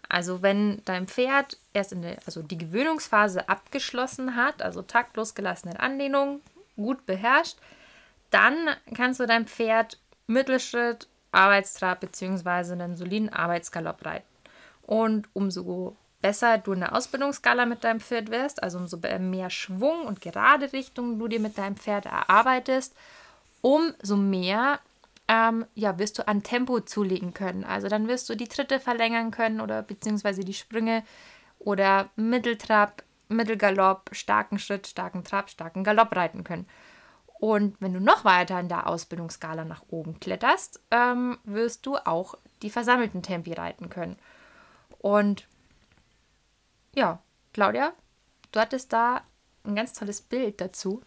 Also 0.09 0.41
wenn 0.41 0.81
dein 0.87 1.07
Pferd 1.07 1.59
erst 1.75 1.93
in 1.93 2.01
der, 2.01 2.17
also 2.25 2.43
die 2.43 2.57
Gewöhnungsphase 2.57 3.51
abgeschlossen 3.51 4.35
hat, 4.35 4.63
also 4.63 4.81
taktlos 4.81 5.35
gelassene 5.35 5.79
Anlehnung, 5.79 6.41
gut 6.77 7.05
beherrscht, 7.05 7.59
dann 8.31 8.57
kannst 8.95 9.21
du 9.21 9.27
dein 9.27 9.47
Pferd 9.47 9.99
Mittelschritt, 10.27 11.07
Arbeitstrab 11.33 12.01
bzw. 12.01 12.73
einen 12.73 12.97
soliden 12.97 13.29
Arbeitsgalopp 13.29 14.07
reiten. 14.07 14.27
Und 14.83 15.29
umso 15.35 15.97
besser 16.21 16.59
du 16.59 16.73
in 16.73 16.81
der 16.81 16.95
Ausbildungsskala 16.95 17.67
mit 17.67 17.85
deinem 17.85 18.01
Pferd 18.01 18.31
wirst, 18.31 18.63
also 18.63 18.79
umso 18.79 18.99
mehr 18.99 19.51
Schwung 19.51 20.07
und 20.07 20.21
gerade 20.21 20.73
Richtung 20.73 21.19
du 21.19 21.29
dir 21.29 21.41
mit 21.41 21.59
deinem 21.59 21.77
Pferd 21.77 22.07
erarbeitest, 22.07 22.95
umso 23.63 24.17
mehr 24.17 24.81
ähm, 25.29 25.65
ja, 25.75 25.99
wirst 25.99 26.19
du 26.19 26.27
an 26.27 26.43
Tempo 26.43 26.81
zulegen 26.81 27.33
können. 27.33 27.65
Also 27.65 27.89
dann 27.89 28.09
wirst 28.09 28.29
du 28.29 28.35
die 28.35 28.49
Tritte 28.49 28.81
verlängern 28.81 29.31
können 29.31 29.61
oder 29.61 29.83
beziehungsweise 29.83 30.45
die 30.45 30.55
Sprünge 30.55 31.05
oder 31.61 32.11
Mitteltrab, 32.17 33.05
Mittelgalopp, 33.29 34.11
starken 34.13 34.59
Schritt, 34.59 34.89
starken 34.89 35.23
Trab, 35.23 35.49
starken 35.49 35.85
Galopp 35.85 36.17
reiten 36.17 36.43
können. 36.43 36.67
Und 37.39 37.77
wenn 37.81 37.95
du 37.95 38.01
noch 38.01 38.25
weiter 38.25 38.59
in 38.59 38.69
der 38.69 38.87
Ausbildungsskala 38.87 39.65
nach 39.65 39.83
oben 39.89 40.19
kletterst, 40.21 40.81
ähm, 40.91 41.39
wirst 41.45 41.87
du 41.87 41.97
auch 41.97 42.35
die 42.63 42.71
versammelten 42.71 43.23
Tempi 43.23 43.53
reiten 43.53 43.89
können. 43.89 44.17
Und 44.99 45.47
ja, 46.95 47.23
Claudia, 47.53 47.93
du 48.53 48.61
hattest 48.61 48.93
da 48.93 49.23
ein 49.65 49.77
ganz 49.77 49.93
tolles 49.93 50.23
Bild 50.23 50.61
dazu. 50.61 51.03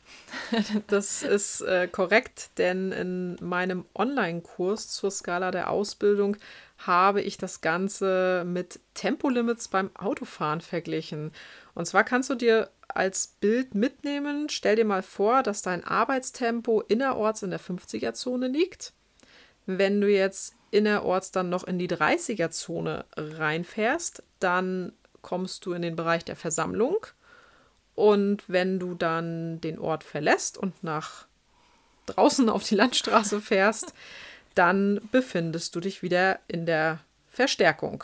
das 0.88 1.24
ist 1.24 1.62
äh, 1.62 1.88
korrekt, 1.88 2.52
denn 2.58 2.92
in 2.92 3.36
meinem 3.42 3.86
Online-Kurs 3.96 4.90
zur 4.90 5.12
Skala 5.12 5.52
der 5.52 5.72
Ausbildung 5.72 6.38
habe 6.78 7.22
ich 7.22 7.38
das 7.38 7.62
Ganze 7.62 8.44
mit 8.46 8.80
Tempolimits 8.94 9.68
beim 9.70 9.90
Autofahren 9.96 10.62
verglichen. 10.62 11.32
Und 11.74 11.86
zwar 11.88 12.04
kannst 12.04 12.30
du 12.30 12.36
dir 12.36 12.70
als 12.88 13.36
Bild 13.40 13.74
mitnehmen, 13.74 14.50
stell 14.50 14.76
dir 14.76 14.86
mal 14.86 15.02
vor, 15.02 15.42
dass 15.42 15.62
dein 15.62 15.84
Arbeitstempo 15.84 16.82
innerorts 16.82 17.42
in 17.42 17.50
der 17.50 17.60
50er-Zone 17.60 18.48
liegt. 18.48 18.94
Wenn 19.66 20.02
du 20.02 20.08
jetzt 20.08 20.54
innerorts 20.72 21.32
dann 21.32 21.50
noch 21.50 21.64
in 21.64 21.80
die 21.80 21.88
30er-Zone 21.88 23.06
reinfährst, 23.16 24.24
dann 24.40 24.94
kommst 25.24 25.66
du 25.66 25.74
in 25.74 25.82
den 25.82 25.96
Bereich 25.96 26.24
der 26.24 26.36
Versammlung. 26.36 27.08
Und 27.96 28.44
wenn 28.48 28.80
du 28.80 28.94
dann 28.94 29.60
den 29.62 29.80
Ort 29.80 30.04
verlässt 30.04 30.58
und 30.58 30.84
nach 30.84 31.26
draußen 32.06 32.50
auf 32.50 32.64
die 32.64 32.76
Landstraße 32.76 33.42
fährst, 33.42 33.94
dann 34.56 35.02
befindest 35.12 35.76
du 35.76 35.80
dich 35.80 36.04
wieder 36.04 36.40
in 36.48 36.68
der 36.68 37.00
Verstärkung. 37.28 38.04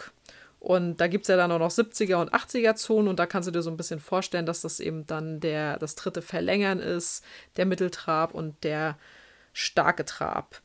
Und 0.60 0.97
da 0.97 1.08
gibt 1.08 1.23
es 1.23 1.29
ja 1.29 1.38
dann 1.38 1.51
auch 1.51 1.60
noch 1.60 1.71
70er 1.71 2.15
und 2.15 2.34
80er 2.34 2.75
Zonen 2.75 3.08
und 3.08 3.17
da 3.17 3.25
kannst 3.25 3.47
du 3.47 3.51
dir 3.51 3.62
so 3.62 3.69
ein 3.69 3.77
bisschen 3.77 3.99
vorstellen, 3.99 4.45
dass 4.45 4.62
das 4.62 4.79
eben 4.79 5.08
dann 5.08 5.39
der, 5.39 5.77
das 5.77 5.95
dritte 5.95 6.21
Verlängern 6.21 6.79
ist, 6.79 7.23
der 7.55 7.65
Mitteltrab 7.65 8.34
und 8.34 8.62
der 8.63 8.97
starke 9.53 10.03
Trab. 10.03 10.62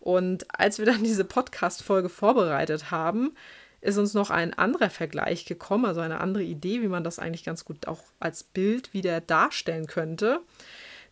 Und 0.00 0.46
als 0.58 0.78
wir 0.78 0.86
dann 0.86 1.04
diese 1.04 1.24
Podcast-Folge 1.24 2.08
vorbereitet 2.08 2.90
haben, 2.90 3.36
ist 3.84 3.98
uns 3.98 4.14
noch 4.14 4.30
ein 4.30 4.54
anderer 4.54 4.88
Vergleich 4.88 5.44
gekommen, 5.44 5.84
also 5.84 6.00
eine 6.00 6.20
andere 6.20 6.42
Idee, 6.42 6.80
wie 6.80 6.88
man 6.88 7.04
das 7.04 7.18
eigentlich 7.18 7.44
ganz 7.44 7.66
gut 7.66 7.86
auch 7.86 8.00
als 8.18 8.42
Bild 8.42 8.94
wieder 8.94 9.20
darstellen 9.20 9.86
könnte. 9.86 10.40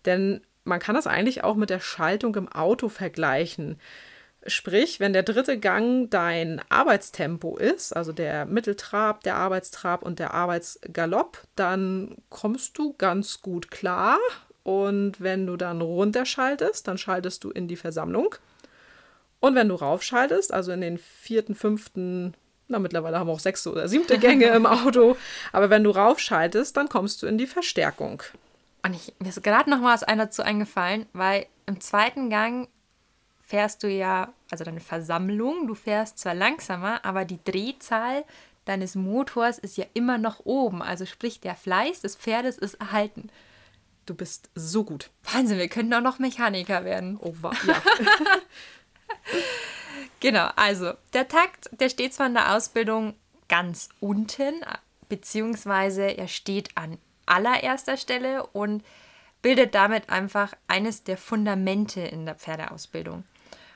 Denn 0.06 0.40
man 0.64 0.80
kann 0.80 0.94
das 0.94 1.06
eigentlich 1.06 1.44
auch 1.44 1.54
mit 1.54 1.68
der 1.68 1.80
Schaltung 1.80 2.35
im 2.37 2.48
Auto 2.48 2.88
vergleichen. 2.88 3.78
Sprich, 4.46 5.00
wenn 5.00 5.12
der 5.12 5.22
dritte 5.22 5.58
Gang 5.58 6.11
dein 6.11 6.62
Arbeitstempo 6.70 7.58
ist, 7.58 7.94
also 7.94 8.11
der 8.11 8.46
Mitteltrab, 8.46 9.22
der 9.22 9.37
Arbeitstrab 9.37 10.02
und 10.02 10.18
der 10.18 10.32
Arbeitsgalopp, 10.32 11.42
dann 11.54 12.16
kommst 12.30 12.78
du 12.78 12.94
ganz 12.94 13.42
gut 13.42 13.70
klar. 13.70 14.18
Und 14.62 15.20
wenn 15.20 15.46
du 15.46 15.56
dann 15.56 15.82
runterschaltest, 15.82 16.88
dann 16.88 16.96
schaltest 16.96 17.44
du 17.44 17.50
in 17.50 17.68
die 17.68 17.76
Versammlung. 17.76 18.35
Und 19.40 19.56
wenn 19.56 19.68
du 19.68 19.74
raufschaltest, 19.74 20.54
also 20.54 20.72
in 20.72 20.80
den 20.80 20.98
vierten, 20.98 21.54
fünften, 21.54 22.35
na 22.72 22.78
mittlerweile 22.78 23.18
haben 23.18 23.28
wir 23.28 23.32
auch 23.32 23.38
sechste 23.40 23.70
oder 23.70 23.88
siebte 23.88 24.18
Gänge 24.18 24.46
im 24.46 24.66
Auto, 24.66 25.16
aber 25.52 25.70
wenn 25.70 25.85
du 25.85 25.90
raufschaltest, 25.90 26.76
dann 26.76 26.88
kommst 26.88 27.22
du 27.22 27.26
in 27.26 27.38
die 27.38 27.46
Verstärkung. 27.46 28.22
Und 28.82 28.94
ich, 28.94 29.12
mir 29.20 29.28
ist 29.28 29.42
gerade 29.42 29.70
noch 29.70 29.82
was 29.82 30.02
einer 30.02 30.30
zu 30.30 30.44
eingefallen, 30.44 31.06
weil 31.12 31.46
im 31.66 31.80
zweiten 31.80 32.30
Gang 32.30 32.68
fährst 33.40 33.82
du 33.82 33.88
ja, 33.88 34.32
also 34.50 34.64
deine 34.64 34.80
Versammlung, 34.80 35.66
du 35.66 35.74
fährst 35.74 36.18
zwar 36.18 36.35
langsamer, 36.35 37.04
aber 37.04 37.24
die 37.24 37.38
Drehzahl 37.44 38.24
deines 38.64 38.94
Motors 38.94 39.58
ist 39.58 39.76
ja 39.76 39.85
immer 39.94 40.18
noch 40.18 40.40
oben. 40.44 40.82
Also 40.82 41.06
sprich, 41.06 41.40
der 41.40 41.54
Fleiß 41.54 42.00
des 42.00 42.16
Pferdes 42.16 42.58
ist 42.58 42.74
erhalten. 42.74 43.28
Du 44.06 44.14
bist 44.14 44.50
so 44.54 44.85
gut. 44.85 45.11
Wahnsinn, 45.32 45.58
wir 45.58 45.68
könnten 45.68 45.94
auch 45.94 46.00
noch 46.00 46.18
Mechaniker 46.18 46.85
werden. 46.85 47.18
Oh, 47.20 47.35
ja. 47.42 47.82
genau, 50.22 50.48
also 50.56 50.94
der 51.12 51.28
Takt, 51.28 51.68
der 51.72 51.90
steht 51.90 52.14
zwar 52.14 52.28
in 52.28 52.35
der 52.35 52.56
Ausbildung 52.56 53.14
ganz 53.48 53.90
unten, 54.00 54.54
beziehungsweise 55.11 56.04
er 56.04 56.28
steht 56.28 56.70
an 56.74 56.96
allererster 57.26 57.98
Stelle 57.98 58.46
und 58.46 58.82
bildet 59.42 59.74
damit 59.74 60.08
einfach 60.08 60.54
eines 60.68 61.04
der 61.04 61.18
Fundamente 61.18 62.00
in 62.00 62.24
der 62.24 62.37
Pferdeausbildung. 62.37 63.24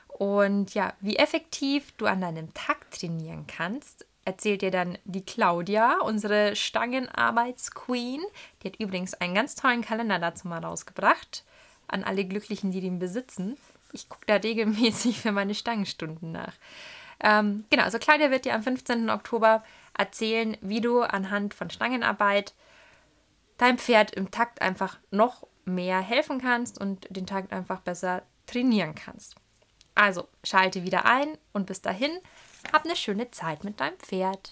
Und 0.07 0.73
ja, 0.73 0.93
wie 0.99 1.17
effektiv 1.17 1.91
du 1.97 2.07
an 2.07 2.21
deinem 2.21 2.53
Takt 2.55 2.99
trainieren 2.99 3.45
kannst, 3.45 4.07
erzählt 4.25 4.61
dir 4.61 4.71
dann 4.71 4.97
die 5.05 5.23
Claudia, 5.23 5.99
unsere 6.01 6.55
Stangenarbeitsqueen. 6.55 8.21
Die 8.61 8.67
hat 8.67 8.79
übrigens 8.79 9.13
einen 9.13 9.35
ganz 9.35 9.55
tollen 9.55 9.83
Kalender 9.83 10.17
dazu 10.17 10.47
mal 10.47 10.63
rausgebracht. 10.63 11.43
An 11.87 12.03
alle 12.03 12.25
Glücklichen, 12.25 12.71
die 12.71 12.81
den 12.81 12.99
besitzen. 12.99 13.57
Ich 13.93 14.09
gucke 14.09 14.25
da 14.25 14.35
regelmäßig 14.35 15.19
für 15.19 15.31
meine 15.31 15.55
Stangenstunden 15.55 16.31
nach. 16.31 16.53
Ähm, 17.19 17.65
genau, 17.69 17.83
also 17.83 17.97
Claudia 17.97 18.29
wird 18.29 18.45
dir 18.45 18.53
am 18.53 18.63
15. 18.63 19.09
Oktober 19.09 19.63
erzählen, 19.97 20.57
wie 20.61 20.81
du 20.81 21.01
anhand 21.01 21.53
von 21.53 21.69
Stangenarbeit 21.69 22.53
deinem 23.57 23.79
Pferd 23.79 24.11
im 24.11 24.29
Takt 24.29 24.61
einfach 24.61 24.99
noch 25.09 25.47
mehr 25.65 25.99
helfen 25.99 26.39
kannst 26.39 26.79
und 26.79 27.07
den 27.09 27.25
Takt 27.25 27.51
einfach 27.51 27.81
besser 27.81 28.21
trainieren 28.45 28.95
kannst. 28.95 29.35
Also 29.95 30.27
schalte 30.43 30.83
wieder 30.83 31.05
ein 31.05 31.37
und 31.53 31.65
bis 31.65 31.81
dahin, 31.81 32.11
hab 32.71 32.85
eine 32.85 32.95
schöne 32.95 33.31
Zeit 33.31 33.63
mit 33.63 33.79
deinem 33.79 33.97
Pferd. 33.97 34.51